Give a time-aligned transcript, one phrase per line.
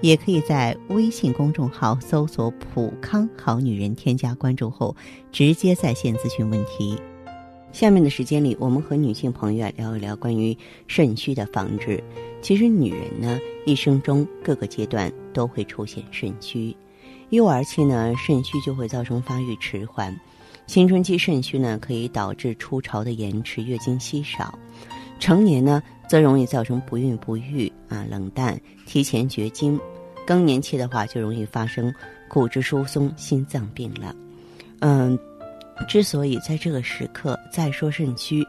[0.00, 4.94] 也可以在微信公众号搜索“普康好女人”，添加关注后
[5.30, 6.98] 直接在线咨询问题。
[7.72, 10.56] 下面的时间里，我们和女性朋友聊一聊关于
[10.88, 12.02] 肾虚的防治。
[12.42, 16.74] 其实，女人呢一生中各个阶段都会出现肾虚。
[17.28, 20.12] 幼儿期呢，肾虚就会造成发育迟缓；
[20.66, 24.52] 青春期肾虚呢，可以导致初潮的延迟、月经稀少；
[25.20, 29.78] 成年呢，则容易造成不孕不育啊、冷淡、提前绝经；
[30.26, 31.94] 更年期的话，就容易发生
[32.28, 34.16] 骨质疏松、心脏病了。
[34.80, 35.16] 嗯，
[35.86, 38.44] 之所以在这个时刻再说肾虚，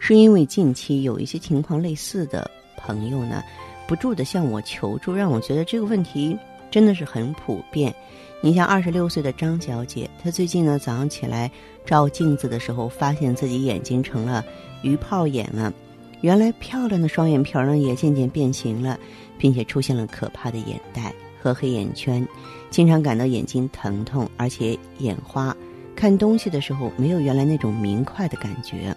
[0.00, 3.42] 是因为近期有一些情况类似的朋友呢，
[3.86, 6.36] 不住的向我求助，让我觉得这个问题
[6.72, 7.94] 真的是很普遍。
[8.42, 11.50] 你像二十六岁的张小姐，她最近呢早上起来
[11.86, 14.44] 照镜子的时候，发现自己眼睛成了
[14.82, 15.72] 鱼泡眼了。
[16.22, 18.98] 原来漂亮的双眼皮儿呢也渐渐变形了，
[19.38, 22.26] 并且出现了可怕的眼袋和黑眼圈，
[22.70, 25.54] 经常感到眼睛疼痛，而且眼花，
[25.94, 28.96] 看东西的时候没有原来那种明快的感觉。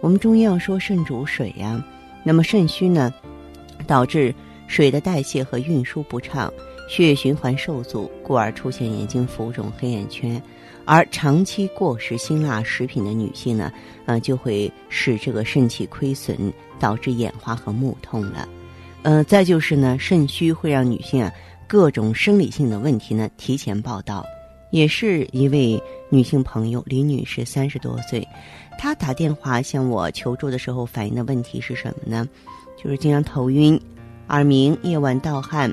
[0.00, 1.82] 我们中医要说肾主水呀，
[2.22, 3.12] 那么肾虚呢，
[3.86, 4.34] 导致
[4.66, 6.52] 水的代谢和运输不畅。
[6.88, 10.40] 血液循环受阻，故而出现眼睛浮肿、黑眼圈；
[10.84, 13.72] 而长期过食辛辣食品的女性呢，
[14.06, 18.48] 呃，就会使这个肾气亏损，导致眼花和目痛了。
[19.02, 21.32] 呃，再就是呢，肾虚会让女性啊
[21.66, 24.24] 各种生理性的问题呢提前报道。
[24.70, 28.26] 也是一位女性朋友李女士，三十多岁，
[28.76, 32.28] 她打电话向我求助的时候，反映的问题是什么呢？
[32.76, 33.80] 就是经常头晕、
[34.28, 35.72] 耳鸣、夜晚盗汗。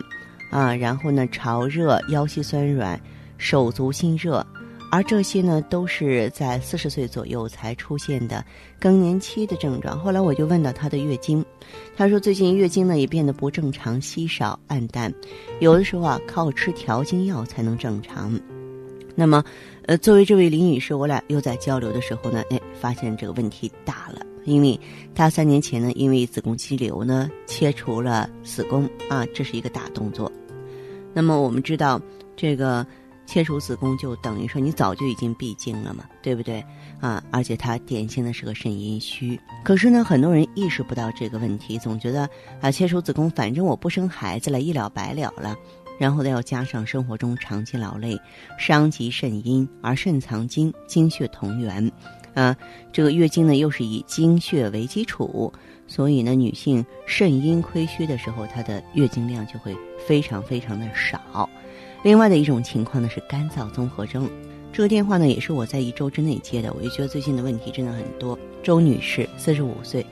[0.51, 2.99] 啊，然后呢，潮热、腰膝酸软、
[3.37, 4.45] 手足心热，
[4.91, 8.45] 而这些呢，都是在四十岁左右才出现的
[8.77, 9.97] 更年期的症状。
[9.97, 11.43] 后来我就问到她的月经，
[11.95, 15.11] 她说最近月经呢也变得不正常、稀少、暗淡，
[15.61, 18.37] 有的时候啊靠吃调经药才能正常。
[19.15, 19.43] 那么，
[19.85, 24.21] 呃，作为这位李女士，我俩又在交流的时候呢，哎，发现这个问题大了。
[24.43, 24.79] 因为
[25.13, 30.31] 她三年前呢，因为子宫肌瘤呢，切除了子宫啊，这是一个大动作。
[31.13, 32.01] 那么我们知道，
[32.35, 32.85] 这个
[33.25, 36.63] 切除子宫就等于说你早就已经闭经了嘛，对不对
[36.99, 37.23] 啊？
[37.31, 39.39] 而且它典型的是个肾阴虚。
[39.63, 42.29] 可是呢，很多人意识不到这个问题，总觉得
[42.59, 45.55] 啊，切除子宫反正我不生孩子了，一了百了了。
[45.99, 48.19] 然后呢，要加上生活中长期劳累，
[48.57, 51.91] 伤及肾阴，而肾藏精，精血同源。
[52.33, 52.55] 啊，
[52.91, 55.53] 这个月经呢又是以经血为基础，
[55.91, 59.75] 所以呢，女性肾阴亏虚的时候，她的月经量就会
[60.07, 61.49] 非常非常的少。
[62.01, 64.29] 另外的一种情况呢是干燥综合征。
[64.71, 68.39] 这个电话呢也是我在一周之内接的，我就觉得最近的问题真的很多。
[68.63, 70.05] 周女士，四十五岁，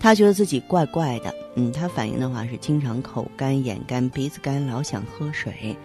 [0.00, 5.76] 她觉得自己怪怪的，嗯，她反映的话是经常口干、眼干、鼻子干，老想喝水。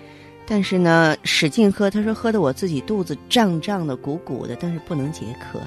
[0.48, 5.62] 但是呢，使劲喝，她说喝的我自己肚子胀胀的、鼓鼓的，但是不能解渴。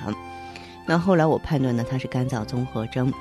[0.84, 3.12] 那后来我判断呢，她是干燥综合征。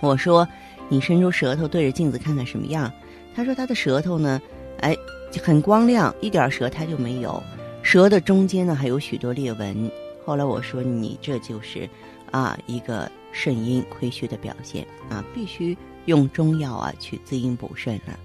[0.00, 0.46] 我说，
[0.88, 2.92] 你伸出舌头对着镜子看看什么样？
[3.34, 4.40] 他说他的舌头呢，
[4.80, 4.96] 哎，
[5.42, 7.42] 很光亮，一点舌苔就没有，
[7.82, 9.90] 舌的中间呢还有许多裂纹。
[10.24, 11.88] 后来我说，你这就是
[12.30, 18.18] 啊一个肾阴亏虚的表现啊，必须用中药啊去滋阴补肾了。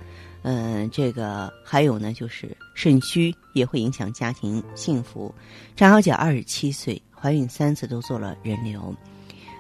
[0.44, 5.34] 嗯，这个还有呢，就是肾虚也会影响家庭幸福。
[5.76, 8.96] 张小姐二十七岁，怀孕三次都做了人流，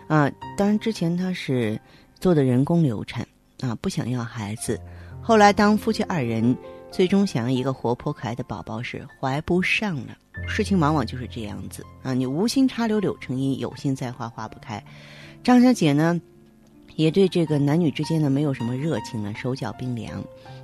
[0.09, 1.79] 啊，当然之前她是
[2.19, 3.25] 做的人工流产，
[3.61, 4.77] 啊，不想要孩子。
[5.21, 6.57] 后来当夫妻二人
[6.91, 10.17] 最终想要一个活泼可爱的宝宝时，怀不上了。
[10.47, 14.83] 事情往往就是这样子啊，你无心插柳柳成荫，有心栽花花不开。
[15.44, 16.19] 张小姐呢？
[16.95, 20.21] 也对这个男女之间呢没有什么热情了，手脚冰凉，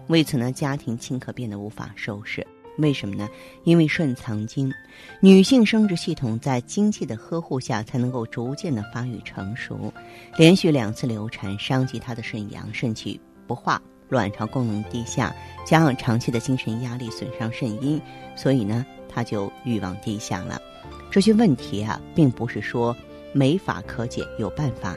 [0.08, 2.46] 为此呢家庭顷刻变得无法收拾。
[2.78, 3.30] 为什么呢？
[3.64, 4.72] 因为肾藏精，
[5.20, 9.94] 女性生殖系统在精气的呵护下才能够逐渐的发育成熟。
[10.38, 15.36] 连续两次流产伤及她的肾阳，肾气不化，卵巢功能低下，
[15.66, 18.02] 加上长期的精神压力损伤肾阴，
[18.36, 20.62] 所以呢她就欲望低下了。
[21.10, 22.96] 这些问题啊，并不是说
[23.32, 24.96] 没法可解，有办法。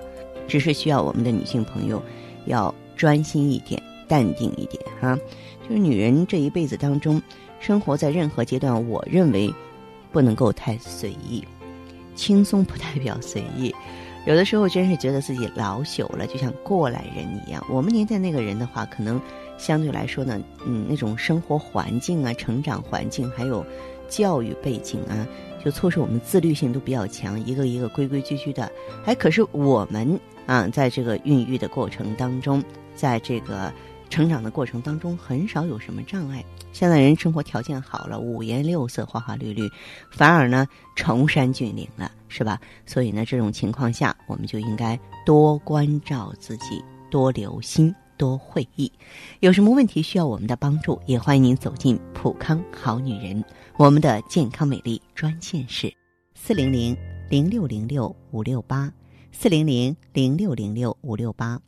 [0.48, 2.02] 只是需要我们的女性朋友
[2.46, 5.16] 要专心一点、淡定一点哈。
[5.62, 7.20] 就是女人这一辈子当中，
[7.60, 9.52] 生活在任何阶段，我认为
[10.12, 11.44] 不能够太随意。
[12.14, 13.72] 轻松不代表随意，
[14.26, 17.64] 有的时候真是觉得自己老朽了，就像过来人一样。
[17.70, 19.20] 我们年代那个人的话，可能
[19.56, 23.64] 相对来说呢，嗯，那种生活环境啊、成长环境还有
[24.08, 25.25] 教育背景啊，
[25.64, 28.69] 就促使我们自律性都比较强，一个一个规规矩矩的。
[29.04, 32.61] 哎，可是我们啊，在这个孕育的过程当中，
[32.96, 33.72] 在这个。
[34.10, 36.44] 成长的过程当中，很少有什么障碍。
[36.72, 39.69] 现在人生活条件好了，五颜六色、花花绿绿，
[40.10, 40.66] 反而呢
[40.96, 42.60] 崇山峻岭了，是吧？
[42.87, 48.90] 所以呢，这种情况下，我们就应该多关照自己，多留心，多会意。
[49.40, 53.43] 有什么问题需要我们的帮助，也欢迎您走进普康好女人，
[53.76, 55.93] 我们的健康美丽专线是
[56.34, 56.96] 四零零
[57.28, 58.93] 零六零六五六八
[59.32, 61.58] 四零零零六零六五六八。